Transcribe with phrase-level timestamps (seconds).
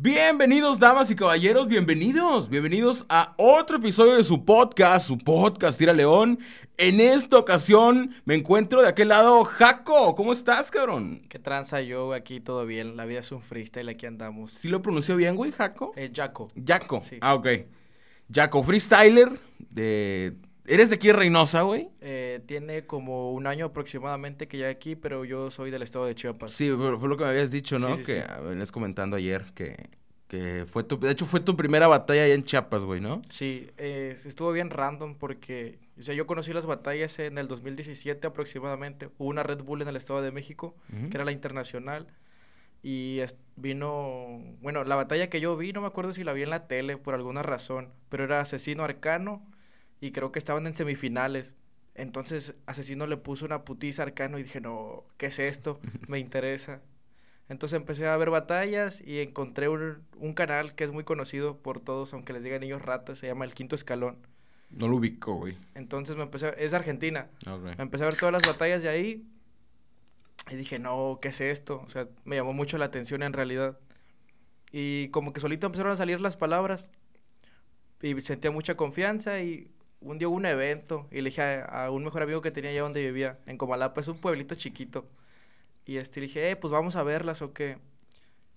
[0.00, 5.92] Bienvenidos, damas y caballeros, bienvenidos, bienvenidos a otro episodio de su podcast, su podcast Tira
[5.92, 6.38] León.
[6.76, 10.14] En esta ocasión me encuentro de aquel lado, Jaco.
[10.14, 11.22] ¿Cómo estás, cabrón?
[11.28, 12.12] ¿Qué tranza yo?
[12.12, 12.96] Aquí todo bien.
[12.96, 14.52] La vida es un freestyle, aquí andamos.
[14.52, 15.92] ¿Sí lo pronunció bien, güey, Jaco?
[15.96, 16.48] Es Jaco.
[16.64, 17.02] Jaco.
[17.04, 17.18] Sí.
[17.20, 17.48] Ah, ok.
[18.32, 19.40] Jaco, freestyler.
[19.58, 20.36] De...
[20.68, 21.88] ¿Eres de aquí de Reynosa, güey?
[22.00, 26.14] Eh, tiene como un año aproximadamente que ya aquí, pero yo soy del estado de
[26.14, 26.52] Chiapas.
[26.52, 27.88] Sí, pero fue lo que me habías dicho, ¿no?
[27.96, 28.44] Sí, sí, que sí.
[28.44, 29.88] venías comentando ayer que,
[30.28, 30.98] que fue tu...
[30.98, 33.22] De hecho, fue tu primera batalla allá en Chiapas, güey, ¿no?
[33.30, 38.26] Sí, eh, estuvo bien random porque, o sea, yo conocí las batallas en el 2017
[38.26, 39.08] aproximadamente.
[39.18, 41.08] Hubo una Red Bull en el Estado de México, Ujú.
[41.08, 42.08] que era la internacional.
[42.82, 43.20] Y
[43.56, 46.68] vino, bueno, la batalla que yo vi, no me acuerdo si la vi en la
[46.68, 49.42] tele por alguna razón, pero era Asesino Arcano
[50.00, 51.54] y creo que estaban en semifinales.
[51.94, 55.80] Entonces Asesino le puso una putiza Arcano y dije, no, ¿qué es esto?
[56.08, 56.80] Me interesa.
[57.48, 61.80] Entonces empecé a ver batallas y encontré un, un canal que es muy conocido por
[61.80, 64.18] todos, aunque les digan niños ratas, se llama El Quinto Escalón.
[64.70, 65.56] No lo ubico, güey.
[65.74, 67.30] Entonces me empecé a- es Argentina.
[67.46, 67.78] Ok.
[67.78, 69.26] Empecé a ver todas las batallas de ahí
[70.50, 71.80] y dije, no, ¿qué es esto?
[71.84, 73.78] O sea, me llamó mucho la atención en realidad.
[74.70, 76.90] Y como que solito empezaron a salir las palabras
[78.02, 81.90] y sentía mucha confianza y un día hubo un evento y le dije a, a
[81.90, 85.08] un mejor amigo que tenía allá donde vivía, en Comalapa, es un pueblito chiquito.
[85.84, 87.78] Y este, le dije, eh, pues vamos a verlas o qué.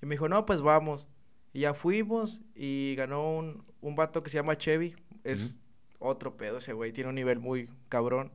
[0.01, 1.07] Y me dijo, no, pues vamos.
[1.53, 4.95] Y ya fuimos y ganó un, un vato que se llama Chevy.
[5.23, 5.57] Es
[5.99, 8.31] otro pedo ese güey, tiene un nivel muy cabrón.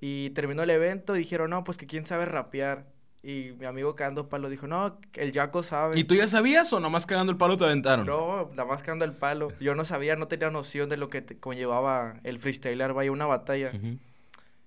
[0.00, 2.92] Y terminó el evento y dijeron, no, pues que quién sabe rapear.
[3.26, 5.98] Y mi amigo cagando palo dijo, no, el Jaco sabe.
[5.98, 8.04] ¿Y tú ya sabías o nomás cagando el palo te aventaron?
[8.06, 9.50] No, nada más cagando el palo.
[9.60, 13.72] Yo no sabía, no tenía noción de lo que conllevaba el freestyler, vaya, una batalla.
[13.74, 13.96] Ujú.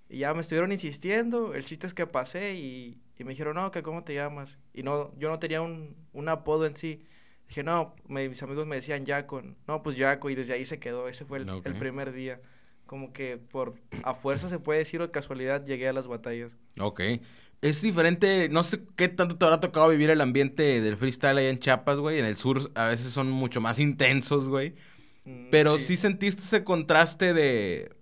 [0.09, 1.53] Y ya me estuvieron insistiendo.
[1.53, 4.57] El chiste es que pasé y, y me dijeron, no, que cómo te llamas.
[4.73, 7.03] Y no, yo no tenía un, un apodo en sí.
[7.49, 9.43] Dije, no, me- mis amigos me decían Jaco.
[9.67, 10.31] No, pues Jaco.
[10.31, 11.07] Y desde ahí se quedó.
[11.09, 11.77] Ese fue el, el Ok.
[11.77, 12.41] primer día.
[12.87, 16.57] Como que por a fuerza se puede decir o de casualidad llegué a las batallas.
[16.79, 17.01] Ok.
[17.61, 21.49] Es diferente, no sé qué tanto te habrá tocado vivir el ambiente del freestyle allá
[21.49, 22.19] en Chiapas, güey.
[22.19, 24.75] En el sur a veces son mucho más intensos, güey.
[25.25, 25.97] Mm, Pero sí.
[25.97, 27.95] sentiste ese contraste de...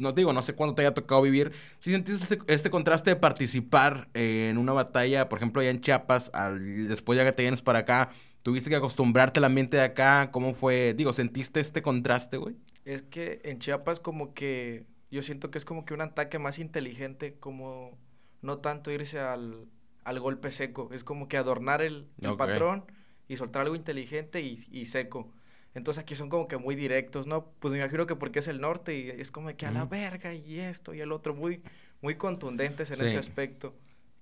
[0.00, 1.52] No te digo, no sé cuándo te haya tocado vivir.
[1.78, 5.80] Sí sentiste este, este contraste de participar eh, en una batalla, por ejemplo, allá en
[5.80, 8.10] Chiapas, al, después ya que te vienes para acá,
[8.42, 10.30] tuviste que acostumbrarte al ambiente de acá.
[10.32, 10.94] ¿Cómo fue?
[10.94, 12.56] Digo, ¿sentiste este contraste, güey?
[12.84, 16.58] Es que en Chiapas como que yo siento que es como que un ataque más
[16.58, 17.98] inteligente, como
[18.42, 19.66] no tanto irse al,
[20.04, 22.84] al golpe seco, es como que adornar el, el patrón
[23.28, 25.32] y soltar algo inteligente y, y seco.
[25.74, 27.46] Entonces aquí son como que muy directos, ¿no?
[27.58, 30.34] Pues me imagino que porque es el norte y es como que a la verga
[30.34, 31.62] y esto y el otro, muy,
[32.02, 33.04] muy contundentes en Sí.
[33.04, 33.74] ese aspecto.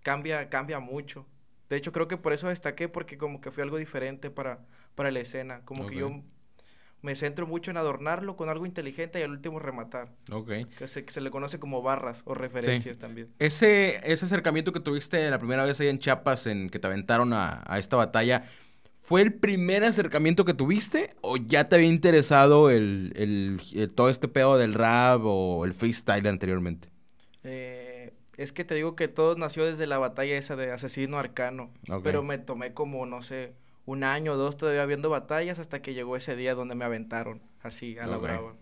[0.02, 1.26] Cambia, cambia mucho.
[1.68, 4.64] De hecho, creo que por eso destaqué, porque como que fue algo diferente para,
[4.94, 5.64] para la escena.
[5.64, 6.22] Como que yo
[7.02, 10.08] me centro mucho en adornarlo con algo inteligente y al último rematar.
[10.30, 10.50] Ok.
[10.78, 13.28] Que se, que se le conoce como barras o referencias también.
[13.38, 17.32] Ese, ese acercamiento que tuviste la primera vez ahí en Chiapas, en que te aventaron
[17.32, 18.44] a, a esta batalla,
[19.02, 21.14] ¿fue el primer acercamiento que tuviste?
[21.22, 25.74] ¿O ya te había interesado el, el- el- todo este pedo del rap o el
[25.74, 26.88] freestyle anteriormente?
[27.44, 31.70] Eh, es que te digo que todo nació desde la batalla esa de asesino arcano.
[31.90, 32.02] Ok.
[32.04, 33.52] Pero me tomé como, no sé,
[33.86, 37.40] un año o dos todavía viendo batallas hasta que llegó ese día donde me aventaron,
[37.62, 38.54] así, a la brava.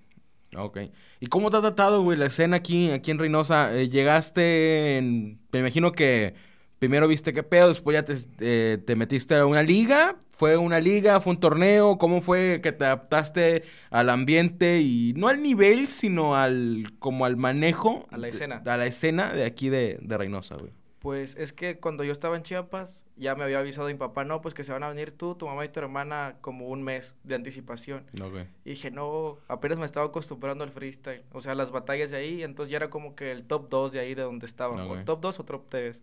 [0.57, 0.79] Ok.
[1.21, 3.75] ¿Y cómo te ha tratado, güey, la escena aquí, aquí en Reynosa?
[3.77, 5.39] Eh, llegaste en...
[5.53, 6.35] Me imagino que
[6.79, 10.17] primero viste qué pedo, después ya te, eh, te metiste a una liga.
[10.33, 11.21] ¿Fue una liga?
[11.21, 11.99] ¿Fue un torneo?
[11.99, 17.37] ¿Cómo fue que te adaptaste al ambiente y no al nivel, sino al como al
[17.37, 18.07] manejo?
[18.11, 18.63] A la de- escena.
[18.65, 20.73] a la escena de aquí de, de Reynosa, güey.
[20.99, 24.41] Pues es que cuando yo estaba en Chiapas, ya me había avisado mi papá, no,
[24.41, 27.15] pues que se van a venir tú, tu mamá y tu hermana como un mes
[27.23, 28.05] de anticipación.
[28.21, 28.47] Ok.
[28.65, 31.23] Y dije, no, apenas me estaba acostumbrando al freestyle.
[31.33, 34.01] O sea, las batallas de ahí, entonces ya era como que el top 2 de
[34.01, 34.85] ahí de donde estaba.
[34.87, 36.03] O top 2 o top 3.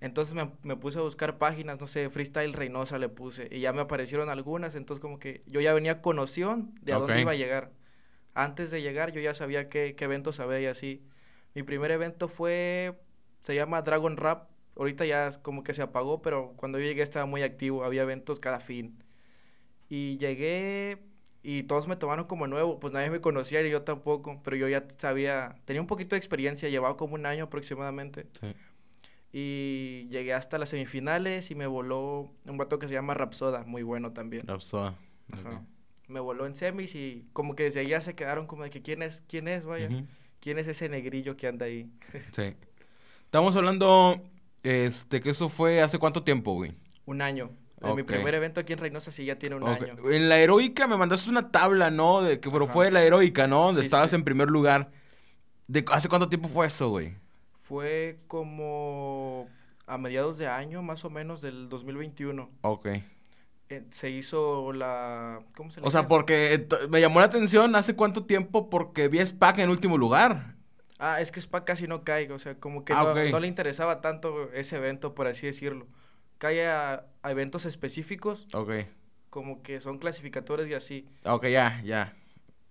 [0.00, 3.48] Entonces me, me puse a buscar páginas, no sé, Freestyle Reynosa le puse.
[3.50, 6.98] Y ya me aparecieron algunas, entonces como que yo ya venía con noción de a
[6.98, 7.72] dónde iba a llegar.
[8.34, 11.02] Antes de llegar yo ya sabía qué, qué eventos había y así.
[11.54, 12.96] Mi primer evento fue,
[13.40, 14.48] se llama Dragon Rap.
[14.76, 18.02] Ahorita ya es como que se apagó, pero cuando yo llegué estaba muy activo, había
[18.02, 19.02] eventos cada fin.
[19.88, 20.98] Y llegué
[21.42, 24.68] y todos me tomaron como nuevo, pues nadie me conocía y yo tampoco, pero yo
[24.68, 28.26] ya sabía, tenía un poquito de experiencia, llevaba como un año aproximadamente.
[28.40, 28.54] Sí.
[29.32, 33.82] Y llegué hasta las semifinales y me voló un vato que se llama Rapsoda, muy
[33.82, 34.46] bueno también.
[34.46, 34.96] Rapsoda.
[35.30, 35.64] Ajá.
[36.08, 39.02] Me voló en semis y como que desde ya se quedaron como de que quién
[39.02, 39.88] es, quién es, vaya,
[40.40, 41.90] quién es ese negrillo que anda ahí.
[42.32, 42.54] Sí.
[43.28, 44.22] Estamos hablando,
[44.62, 46.72] este, que eso fue hace cuánto tiempo, güey.
[47.04, 47.50] Un año.
[47.82, 50.10] En mi primer evento aquí en Reynosa sí ya tiene un año.
[50.10, 52.22] En la heroica me mandaste una tabla, ¿no?
[52.22, 52.72] De que pero Ajá.
[52.72, 53.64] fue la heroica, ¿no?
[53.66, 54.16] Donde Sí, estabas sí.
[54.16, 54.90] en primer lugar.
[55.66, 57.16] ¿De hace cuánto tiempo fue eso, güey?
[57.58, 59.46] Fue como
[59.86, 62.48] a mediados de año, más o menos, del 2021.
[62.62, 62.86] Ok.
[63.68, 65.40] Eh, se hizo la...
[65.54, 69.18] ¿Cómo se le O sea, porque me llamó la atención hace cuánto tiempo porque vi
[69.18, 70.54] a Spack en último lugar.
[70.98, 73.30] Ah, es que Spa casi no cae, o sea, como que Ah, no, ok.
[73.30, 75.86] no le interesaba tanto ese evento, por así decirlo.
[76.38, 78.70] Cae a, a eventos específicos, Ok.
[79.30, 81.06] como que son clasificadores y así.
[81.24, 82.14] Ok, ya, ya.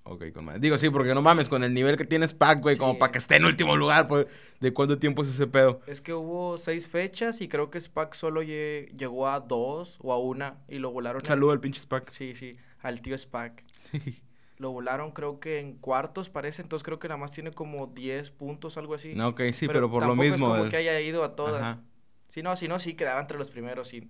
[0.10, 0.62] Ok, con madre.
[0.62, 2.98] Digo, sí, porque no mames, con el nivel que tiene Spack, güey, como Sí.
[3.00, 4.26] para que esté en último lugar, pues,
[4.62, 5.82] ¿de cuánto tiempo es ese pedo?
[5.86, 10.14] Es que hubo seis fechas y creo que SPAC solo lle- llegó a dos o
[10.14, 11.24] a una y lo volaron.
[11.26, 12.12] Saludo al pinche Spack.
[12.12, 12.52] Sí, sí,
[12.82, 13.64] al tío SPAC.
[14.58, 18.32] Lo volaron creo que en cuartos parece, entonces creo que nada más tiene como 10
[18.32, 19.14] puntos, algo así.
[19.14, 20.36] No, ok, sí, pero, por lo mismo.
[20.36, 21.62] es como el- que haya ido a todas.
[21.62, 21.82] Ajá.
[22.28, 24.10] Si no, si no, sí quedaba entre los primeros sin,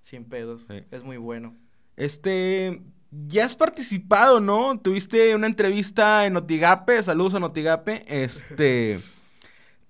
[0.00, 0.62] sin pedos.
[0.68, 0.82] Sí.
[0.90, 1.54] Es muy bueno.
[1.96, 2.80] Este,
[3.10, 4.80] ya has participado, ¿no?
[4.80, 8.04] Tuviste una entrevista en Notigape, saludos a Notigape.
[8.08, 8.98] Este,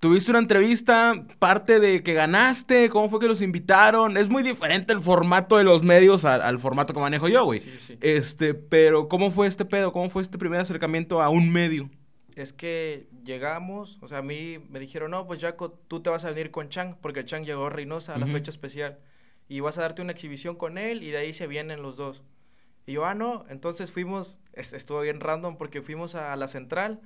[0.02, 4.16] tuviste una entrevista, parte de que ganaste, cómo fue que los invitaron.
[4.16, 7.60] Es muy diferente el formato de los medios al, al formato que manejo yo, güey.
[7.60, 7.98] Sí, sí.
[8.00, 9.92] Este, pero ¿cómo fue este pedo?
[9.92, 11.88] ¿Cómo fue este primer acercamiento a un medio?
[12.34, 16.24] Es que llegamos, o sea, a mí me dijeron, no, pues Jaco, tú te vas
[16.24, 18.98] a venir con Chang, porque Chang llegó a Reynosa a la fecha especial.
[19.48, 22.22] Y vas a darte una exhibición con él y de ahí se vienen los dos.
[22.86, 27.00] Y yo, ah, no, entonces fuimos, es- estuvo bien random porque fuimos a la central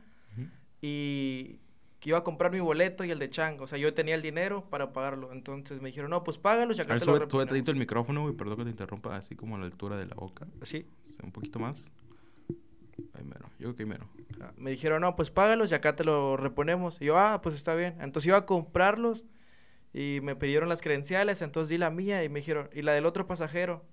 [0.80, 1.58] y
[2.00, 3.60] que iba a comprar mi boleto y el de Chang.
[3.60, 5.32] O sea, yo tenía el dinero para pagarlo.
[5.32, 7.48] Entonces me dijeron, no, pues págalos y A acá ver, te lo sube, sube reponemos".
[7.48, 10.14] tantito el micrófono, güey, perdón que te interrumpa, así como a la altura de la
[10.14, 10.46] boca.
[10.62, 10.86] Sí.
[11.22, 11.90] Un poquito más.
[13.14, 14.06] Ahí mero, yo creo que ahí mero.
[14.40, 17.00] Ah, Me dijeron, no, pues págalos y acá te lo reponemos.
[17.00, 17.96] Y yo, ah, pues está bien.
[18.00, 19.24] Entonces iba a comprarlos
[19.92, 23.06] y me pidieron las credenciales, entonces di la mía y me dijeron, y la del
[23.06, 23.84] otro pasajero.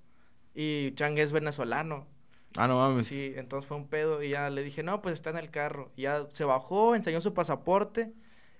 [0.54, 2.08] Y Chang es venezolano.
[2.56, 3.08] Ah, no mames.
[3.08, 5.92] Sí, entonces fue un pedo y ya le dije, no, pues está en el carro.
[5.96, 8.12] Y ya se bajó, enseñó su pasaporte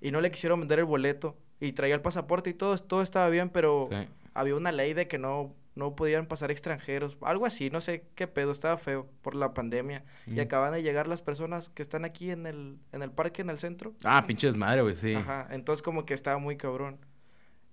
[0.02, 1.38] y no le quisieron vender el boleto.
[1.60, 4.08] Y traía el pasaporte y todo, todo estaba bien, pero Sí.
[4.34, 7.18] había una ley de que no, no podían pasar extranjeros.
[7.22, 10.04] Algo así, no sé qué pedo, estaba feo por la pandemia.
[10.28, 10.42] Y Ujú.
[10.42, 13.60] acaban de llegar las personas que están aquí en el, en el parque, en el
[13.60, 13.94] centro.
[14.04, 15.14] Ah, pinche desmadre, güey, sí.
[15.14, 16.98] Ajá, entonces como que estaba muy cabrón.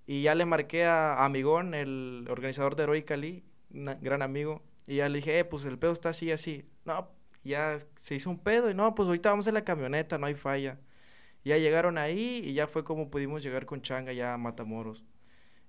[0.07, 5.09] Y ya le marqué a Amigón, el organizador de Heroic Cali, gran amigo, y ya
[5.09, 6.65] le dije, eh, pues el pedo está así, así.
[6.85, 7.09] No,
[7.43, 10.35] ya se hizo un pedo y no, pues ahorita vamos en la camioneta, no hay
[10.35, 10.79] falla.
[11.43, 15.03] Y ya llegaron ahí y ya fue como pudimos llegar con Changa ya a Matamoros.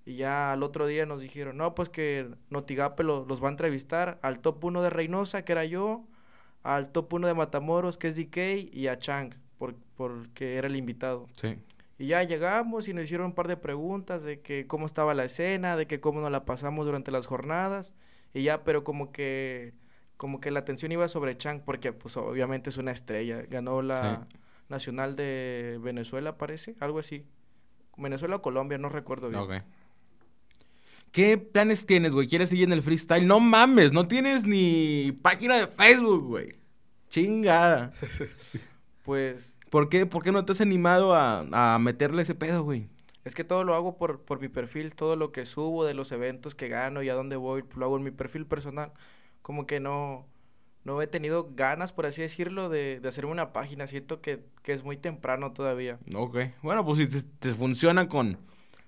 [0.04, 3.52] Y ya al otro día nos dijeron, no, pues que Notigape lo- los va a
[3.52, 6.04] entrevistar al top 1 de Reynosa, que era yo,
[6.64, 10.76] al top 1 de Matamoros, que es DK, y a Chang, por, porque era el
[10.76, 11.26] invitado.
[11.40, 11.56] Sí.
[11.98, 15.24] Y ya llegamos y nos hicieron un par de preguntas de que cómo estaba la
[15.24, 17.94] escena, de que cómo nos la pasamos durante las jornadas.
[18.34, 19.74] Y ya, pero como que
[20.16, 23.42] como que la atención iba sobre Chang porque pues obviamente es una estrella.
[23.48, 24.28] Ganó la
[24.68, 27.26] Nacional de Venezuela, parece, algo así.
[27.96, 29.40] Venezuela o Colombia, no recuerdo bien.
[29.40, 29.52] Ok.
[31.10, 32.26] ¿Qué planes tienes, güey?
[32.26, 33.26] ¿Quieres seguir en el freestyle?
[33.26, 36.54] No mames, no tienes ni página de Facebook, güey.
[37.08, 37.92] Chingada.
[39.04, 42.88] Pues ¿Por qué, ¿Por qué no te has animado a, a meterle ese pedo, güey?
[43.24, 46.12] Es que todo lo hago por, por mi perfil, todo lo que subo de los
[46.12, 48.92] eventos que gano y a dónde voy, lo hago en mi perfil personal.
[49.42, 50.26] Como que no,
[50.84, 53.86] no he tenido ganas, por así decirlo, de, de hacerme una página.
[53.86, 55.98] Siento que, que es muy temprano todavía.
[56.14, 56.36] Ok.
[56.62, 58.38] Bueno, pues si te, funciona con,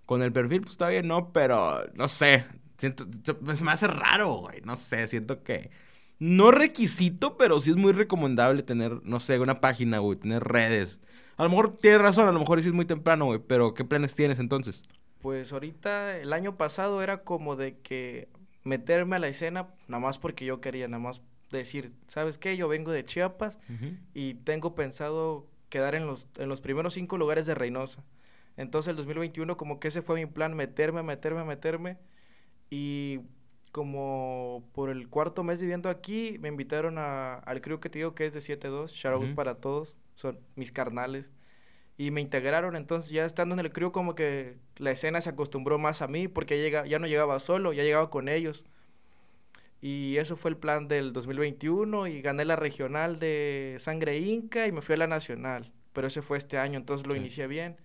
[0.07, 1.33] con el perfil, pues está bien, ¿no?
[1.33, 2.47] Pero, no sé.
[2.79, 4.61] Siento, se- se me hace raro, güey.
[4.63, 5.71] No sé, siento que...
[6.19, 10.99] No requisito, pero sí es muy recomendable tener, no sé, una página, güey, tener redes.
[11.37, 13.85] A lo mejor tienes razón, a lo mejor sí es muy temprano, güey, pero ¿qué
[13.85, 14.83] planes tienes entonces?
[15.21, 18.29] Pues ahorita, el año pasado era como de que
[18.63, 22.57] meterme a la escena, nada más porque yo quería, nada más decir, ¿sabes qué?
[22.57, 23.59] Yo vengo de Chiapas
[24.13, 28.05] y tengo pensado quedar en los, en los primeros cinco lugares de Reynosa.
[28.57, 31.99] Entonces el 2021 como que ese fue mi plan, meterme, meterme, meterme.
[32.71, 33.21] Y
[33.73, 38.15] como por el cuarto mes viviendo aquí, me invitaron a, al crew que te digo
[38.15, 41.31] que es de 7-2, shout out para todos, son mis carnales.
[41.97, 45.79] Y me integraron, entonces ya estando en el crew como que la escena se acostumbró
[45.79, 48.65] más a mí porque llega, ya no llegaba solo, ya llegaba con ellos.
[49.81, 54.73] Y eso fue el plan del 2021 y gané la regional de Sangre Inca y
[54.73, 55.73] me fui a la nacional.
[55.93, 57.21] Pero ese fue este año, entonces lo Sí.
[57.21, 57.77] inicié bien.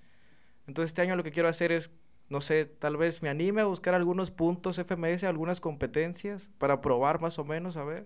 [0.66, 1.92] Entonces este año lo que quiero hacer es,
[2.30, 7.20] no sé, tal vez me anime a buscar algunos puntos FMS, algunas competencias para probar
[7.22, 8.06] más o menos, a ver.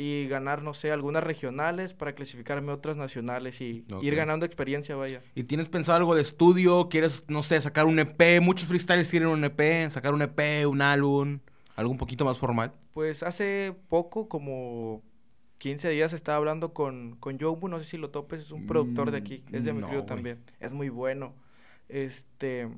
[0.00, 4.94] Y ganar, no sé, algunas regionales para clasificarme a otras nacionales y ir ganando experiencia,
[4.94, 5.22] vaya.
[5.34, 6.88] ¿Y tienes pensado algo de estudio?
[6.88, 8.40] ¿Quieres, no sé, sacar un EP?
[8.40, 11.40] Muchos freestylers quieren un EP, sacar un EP, un álbum.
[11.74, 12.74] ¿Algo un poquito más formal?
[12.92, 15.02] Pues hace poco, como
[15.58, 19.10] 15 días, estaba hablando con, con Jobu, no sé si lo topes, es un productor
[19.10, 21.34] de aquí, es de mi Mm, no, también, es muy bueno.
[21.88, 22.68] Este,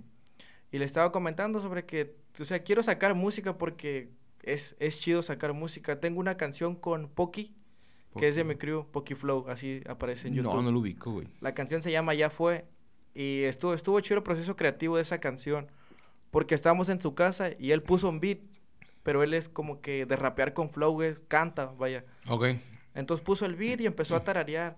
[0.72, 4.08] y le estaba comentando sobre que, o sea, quiero sacar música porque
[4.42, 6.00] es, es chido sacar música.
[6.00, 7.54] Tengo una canción con Poki,
[8.18, 10.54] que es de mi crew, Poki Flow, así aparece en YouTube.
[10.54, 11.28] No, no lo ubico, güey.
[11.40, 12.66] La canción se llama Ya Fue.
[13.14, 15.68] Y estuvo, estuvo chido el proceso creativo de esa canción.
[16.30, 18.38] Porque estábamos en su casa y él puso un beat.
[19.02, 22.04] Pero él es como que de rapear con flow, güey, canta, vaya.
[22.28, 22.46] Ok.
[22.94, 24.76] Entonces puso el beat y empezó a tararear.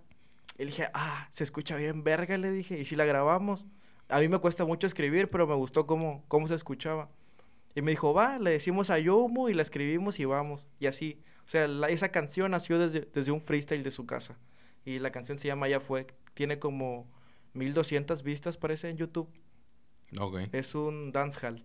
[0.58, 2.78] Y dije, ah, se escucha bien verga, le dije.
[2.78, 3.66] ¿Y si la grabamos?
[4.08, 7.10] A mí me cuesta mucho escribir, pero me gustó cómo, cómo se escuchaba.
[7.74, 10.68] Y me dijo, va, le decimos a Yomo y la escribimos y vamos.
[10.78, 11.20] Y así.
[11.46, 14.38] O sea, la- esa canción nació desde, desde un freestyle de su casa.
[14.84, 16.06] Y la canción se llama Ya Fue.
[16.34, 17.10] Tiene como
[17.54, 19.28] 1200 vistas, parece, en YouTube.
[20.18, 20.40] Ok.
[20.52, 21.64] Es un dancehall.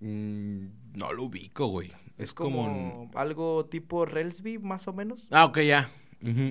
[0.00, 1.92] Mm, no lo ubico, güey.
[2.18, 5.26] Es, como, algo tipo Relsby, más o menos.
[5.30, 5.90] Ah, ok, ya.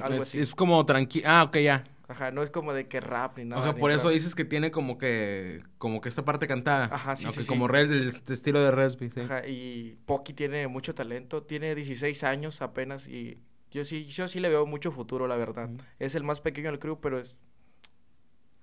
[0.01, 0.39] Algo es, así.
[0.39, 1.25] es como tranquilo.
[1.29, 1.83] Ah, ok, ya.
[2.11, 3.61] Ajá, no es como de que rap ni nada.
[3.61, 6.89] o sea, por eso dices que tiene como que como que esta parte cantada.
[6.91, 7.47] Ajá, sí, sí, sí.
[7.47, 9.21] Como Red- el est- estilo de Resby, sí.
[9.21, 13.39] Ajá, y Poki tiene mucho talento, tiene 16 años apenas y
[13.71, 15.69] yo sí, yo sí le veo mucho futuro, la verdad.
[15.99, 17.37] Es el más pequeño del crew, pero es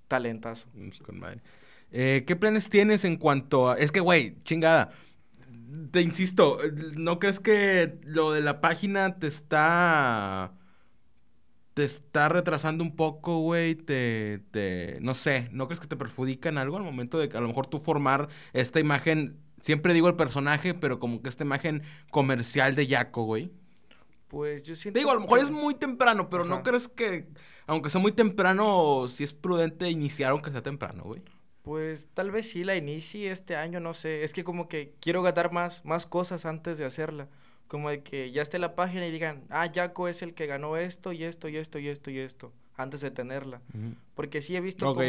[0.07, 0.67] talentazo.
[0.73, 1.41] Pues, con madre.
[1.91, 3.75] Eh, ¿Qué planes tienes en cuanto a...?
[3.77, 4.91] Es que, güey, chingada.
[5.91, 6.59] Te insisto,
[6.95, 10.53] ¿no crees que lo de la página te está...
[11.79, 13.73] Te está retrasando un poco, güey?
[13.73, 14.97] Te, te...
[14.99, 17.47] No sé, ¿no crees que te perjudica en algo al momento de que a lo
[17.47, 19.39] mejor tú formar esta imagen...
[19.61, 23.49] Siempre digo el personaje, pero como que esta imagen comercial de Yaco, güey.
[24.27, 26.89] Pues yo siento Te digo, a lo mejor que- es muy temprano, pero ¿no crees
[26.89, 27.27] que,
[27.65, 31.21] aunque sea muy temprano, si es prudente iniciar aunque sea temprano, güey?
[31.61, 34.23] Pues tal vez sí la inicie este año, no sé.
[34.23, 37.29] Es que como que quiero ganar más, más cosas antes de hacerla.
[37.69, 40.75] Como de que ya esté la página y digan, ah, Jaco es el que ganó
[40.75, 43.61] esto y esto y esto y esto y esto, antes de tenerla.
[44.15, 45.01] Porque sí he visto como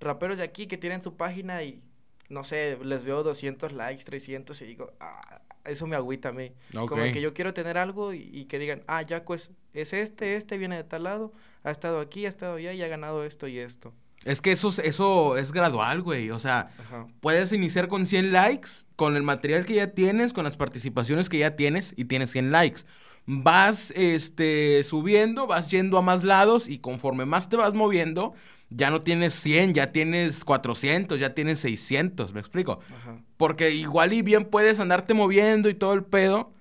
[0.00, 1.82] raperos de aquí que tienen su página y,
[2.30, 6.52] no sé, les veo 200 likes, 300 y digo, ah, eso me agüita a mí.
[6.88, 9.92] Como de que yo quiero tener algo y, y que digan, ah, Jaco es, es
[9.92, 11.32] este, este viene de tal lado,
[11.64, 13.92] ha estado aquí, ha estado allá y ha ganado esto y esto.
[14.24, 16.30] Es que eso, es- eso es gradual, güey.
[16.30, 17.06] O sea, Ajá.
[17.20, 21.38] puedes iniciar con 100 likes, con el material que ya tienes, con las participaciones que
[21.38, 22.82] ya tienes y tienes 100 likes.
[23.26, 28.34] Vas este, subiendo, vas yendo a más lados y conforme más te vas moviendo,
[28.70, 32.80] ya no tienes 100, ya tienes 400, ya tienes 600, ¿me explico?
[32.94, 33.18] Ajá.
[33.36, 36.52] Porque igual y bien puedes andarte moviendo y todo el pedo.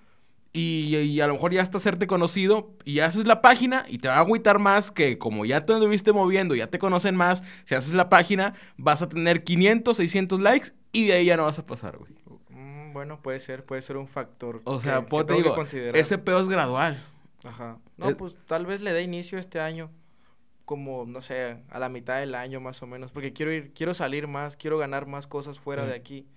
[0.51, 2.71] Y, y a lo mejor ya hasta hacerte conocido.
[2.85, 6.11] Y haces la página y te va a agüitar más que como ya te anduviste
[6.11, 7.43] moviendo, ya te conocen más.
[7.65, 10.71] Si haces la página, vas a tener 500, 600 likes.
[10.91, 12.11] Y de ahí ya no vas a pasar, güey.
[12.49, 14.61] Mm, bueno, puede ser, puede ser un factor.
[14.63, 15.95] O que- sea, que pues, te que considerar.
[15.97, 17.03] ese pedo es gradual.
[17.43, 17.77] Ajá.
[17.97, 19.91] No, es- pues tal vez le dé inicio este año,
[20.65, 23.93] como, no sé, a la mitad del año más o menos, porque quiero ir, quiero
[23.93, 25.89] salir más, quiero ganar más cosas fuera Sí.
[25.89, 26.27] de aquí.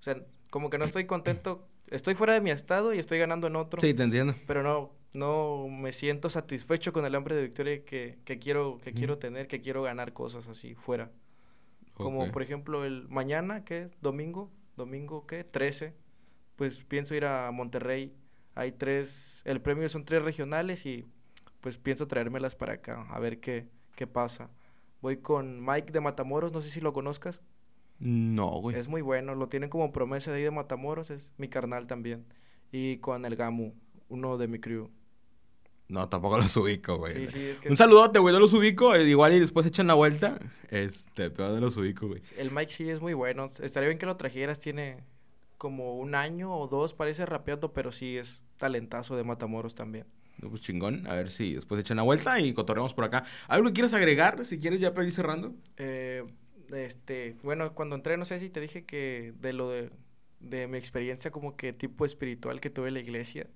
[0.00, 0.16] O sea,
[0.50, 3.80] como que no estoy contento, estoy fuera de mi estado y estoy ganando en otro,
[3.80, 4.34] Sí, te entiendo.
[4.46, 8.90] pero no, no me siento satisfecho con el hambre de victoria que, que quiero, que
[8.90, 8.98] Ujú.
[8.98, 11.10] quiero tener, que quiero ganar cosas así fuera.
[11.94, 12.30] Como Ok.
[12.32, 15.42] por ejemplo el mañana, que es domingo, domingo, ¿qué?
[15.44, 15.94] 13,
[16.56, 18.14] pues pienso ir a Monterrey.
[18.54, 21.04] Hay tres, el premio son tres regionales y
[21.60, 24.50] pues pienso traérmelas para acá, a ver qué, qué pasa.
[25.00, 27.40] Voy con Mike de Matamoros, no sé si lo conozcas.
[27.98, 28.76] No, güey.
[28.76, 32.24] Es muy bueno, lo tienen como promesa de ahí de Matamoros, es mi carnal también.
[32.70, 33.72] Y con el Gamu,
[34.08, 34.90] uno de mi crew.
[35.88, 37.14] No, tampoco los ubico, güey.
[37.14, 38.94] Sí, sí, es que Un saludote, güey, no los ubico.
[38.94, 40.38] eh, igual y después echan la vuelta.
[40.70, 42.20] Este, pero no los ubico, güey.
[42.36, 43.48] el Mike sí es muy bueno.
[43.60, 44.98] Estaría bien que lo trajeras, tiene
[45.56, 50.06] como un año o dos, parece rapeando, pero sí es talentazo de Matamoros también.
[50.40, 51.06] No, pues chingón.
[51.08, 53.24] A ver si después echan la vuelta y cotorreamos por acá.
[53.48, 54.44] ¿Algo que quieres agregar?
[54.44, 55.54] Si quieres ya para ir cerrando.
[55.78, 56.22] Eh,
[56.72, 59.90] este, bueno, cuando entré, no sé si te dije que de lo de,
[60.40, 63.46] de mi experiencia como que tipo espiritual que tuve en la iglesia,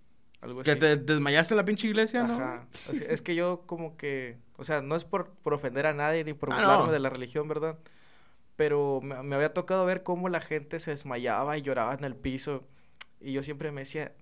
[0.41, 0.81] algo Que así.
[0.81, 2.35] te desmayaste en la pinche iglesia, ¿no?
[2.35, 2.67] Ajá.
[2.89, 5.93] O sea, es que yo como que, o sea, no es por, por ofender a
[5.95, 6.93] nadie ni por Ah, burlarme no.
[6.93, 7.79] de la religión, ¿verdad?
[8.57, 12.15] Pero me, me había tocado ver cómo la gente se desmayaba y lloraba en el
[12.17, 12.67] piso.
[13.21, 14.13] Y yo siempre me decía,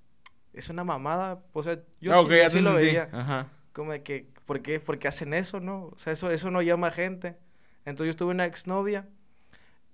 [0.52, 1.42] es una mamada.
[1.52, 3.08] O sea, yo Ah, sí, yo lo veía.
[3.12, 3.48] Ajá.
[3.72, 5.84] Como de que, ¿por qué, por qué hacen eso, no?
[5.86, 7.36] O sea, eso, eso no llama a gente.
[7.84, 9.08] Entonces yo tuve una exnovia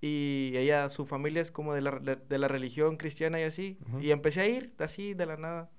[0.00, 3.78] y ella, su familia es como de la, de, la religión cristiana y así.
[4.00, 5.71] Y empecé a ir así de la nada.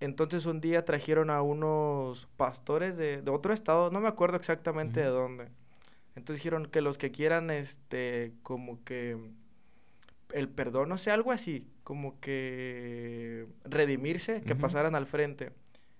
[0.00, 5.00] Entonces un día trajeron a unos pastores de, de otro estado, no me acuerdo exactamente
[5.00, 5.48] de dónde.
[6.16, 9.16] Entonces dijeron que los que quieran, este, como que
[10.32, 15.52] el perdón, no sé, algo así, como que redimirse, que pasaran al frente.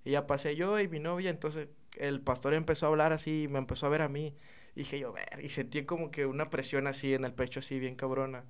[0.04, 3.58] Y ya pasé yo y mi novia, entonces el pastor empezó a hablar así, me
[3.58, 4.34] empezó a ver a mí.
[4.74, 7.78] Y dije yo, ver, y sentí como que una presión así en el pecho, así
[7.78, 8.44] bien cabrona.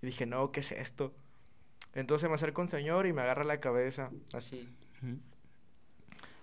[0.00, 1.12] Y dije, no, ¿qué es esto?
[1.94, 4.68] Entonces me acerco un señor y me agarra la cabeza, así.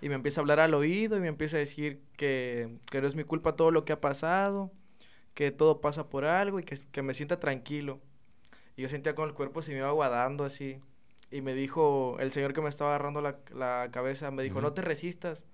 [0.02, 3.08] Y me empieza a hablar al oído y me empieza a decir que, que no
[3.08, 4.72] es mi culpa todo lo que ha pasado,
[5.34, 8.00] que todo pasa por algo y que, que me sienta tranquilo.
[8.78, 10.80] Y yo sentía como el cuerpo se me iba aguadando así.
[11.32, 14.74] Y me dijo, el señor que me estaba agarrando la, la cabeza, me dijo, no
[14.74, 15.46] te resistas.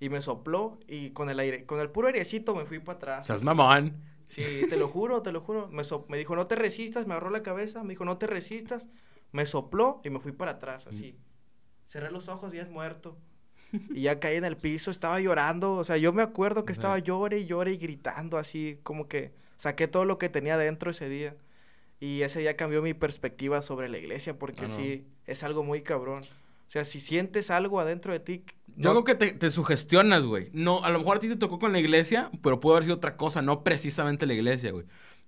[0.00, 3.30] Y me sopló y con el aire, con el puro airecito me fui para atrás.
[3.30, 3.44] Así.
[3.44, 3.94] mamón.
[4.28, 5.68] Sí, te lo juro, te lo juro.
[5.68, 8.26] Me, so- me dijo, no te resistas, me agarró la cabeza, me dijo, no te
[8.26, 8.88] resistas.
[9.32, 11.16] Me sopló y me fui para atrás, así.
[11.86, 13.16] Cerré los ojos y es muerto.
[13.94, 15.72] Y ya caí en el piso, estaba llorando.
[15.74, 19.32] O sea, yo me acuerdo que estaba llore y llore y gritando así, como que
[19.56, 21.36] saqué todo lo que tenía dentro ese día.
[22.00, 24.76] Y ese día cambió mi perspectiva sobre la iglesia, porque Ah, no.
[24.76, 26.22] sí, es algo muy cabrón.
[26.22, 28.44] O sea, si sientes algo adentro de ti...
[28.78, 30.50] Yo no- creo que te, te sugestionas, güey.
[30.52, 32.96] No, a lo mejor a ti te tocó con la iglesia, pero puede haber sido
[32.96, 34.86] otra cosa, no precisamente la iglesia, güey.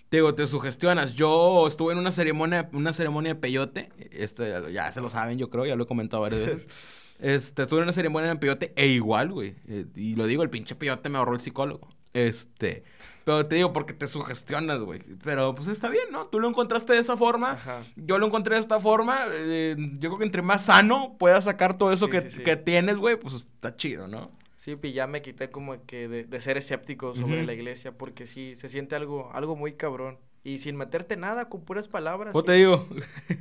[0.09, 1.15] Te digo, te sugestionas.
[1.15, 3.91] Yo estuve en una ceremonia, una ceremonia de peyote.
[4.13, 6.67] Este, ya se lo saben, yo creo, ya lo he comentado varias veces.
[7.21, 9.55] Este, estuve en una ceremonia de peyote e igual, güey.
[9.69, 11.87] eh, y lo digo, el pinche peyote me ahorró el psicólogo.
[12.13, 12.83] Este,
[13.25, 15.01] pero te digo porque te sugestionas, güey.
[15.23, 16.27] Pero pues está bien, ¿no?
[16.27, 17.53] Tú lo encontraste de esa forma.
[17.53, 17.83] Ajá.
[17.97, 19.27] Yo lo encontré de esta forma.
[19.31, 22.43] eh, yo creo que entre más sano puedas sacar todo eso Sí, que, sí, sí.
[22.43, 24.31] que tienes, güey, pues está chido, ¿no?
[24.57, 28.27] Sí, y ya me quité como que de, de ser escéptico sobre la iglesia, porque
[28.27, 30.19] sí, se siente algo, algo muy cabrón.
[30.43, 32.33] Y sin meterte nada, con puras palabras.
[32.33, 32.87] ¿Cómo te digo?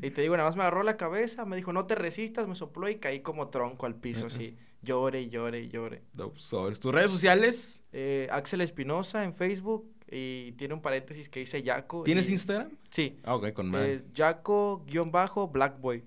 [0.01, 2.55] Y te digo, nada más me agarró la cabeza, me dijo, no te resistas, me
[2.55, 4.35] sopló y caí como tronco al piso, Ujú.
[4.35, 4.57] así.
[4.81, 6.03] Llore y llore y llore.
[6.13, 6.79] No, sobres.
[6.79, 7.81] tus redes sociales.
[7.91, 12.03] Eh, Axel Espinosa en Facebook y tiene un paréntesis que dice Yaco.
[12.03, 12.69] ¿Tienes y- Instagram?
[12.89, 13.17] Sí.
[13.23, 13.73] Ah, ok, con.
[13.75, 16.03] Es Yaco-Blackboy.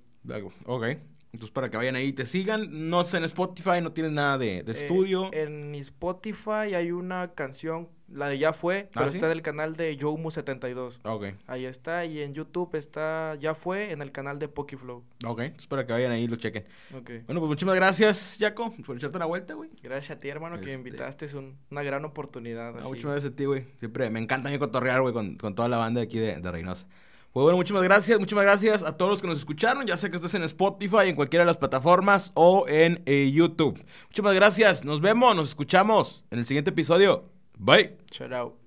[0.66, 0.84] Ok.
[1.32, 2.90] Entonces, para que vayan ahí y te sigan.
[2.90, 5.30] No sé, en Spotify no tienes nada de, de Eh, estudio.
[5.32, 9.16] en Spotify hay una canción, la de Ya Fue, pero ¿Ah, sí?
[9.16, 10.98] está en el canal de Yomu72.
[11.04, 15.02] Ok, Ahí está, y en YouTube está, ya fue, en el canal de Pokiflow.
[15.26, 15.42] ok.
[15.68, 16.64] Para que vayan ahí y lo chequen.
[16.96, 17.10] Ok.
[17.26, 19.70] Bueno, pues muchísimas gracias, Jaco, por echarte una vuelta, güey.
[19.82, 22.72] Gracias a ti, hermano, que me Este- invitaste, es un- una gran oportunidad.
[22.72, 22.88] No, así.
[22.88, 23.64] muchísimas gracias a ti, güey.
[23.78, 26.36] Siempre me encanta a mí cotorrear, güey, con, con toda la banda de aquí de,
[26.36, 26.86] de Reynosa.
[27.32, 30.16] Pues bueno, muchísimas gracias, muchísimas gracias a todos los que nos escucharon, ya sea que
[30.16, 33.82] estés en Spotify, en cualquiera de las plataformas o en eh, YouTube.
[34.08, 37.31] Muchísimas gracias, nos vemos, nos escuchamos en el siguiente episodio.
[37.58, 37.90] Bye.
[38.10, 38.61] Shout out.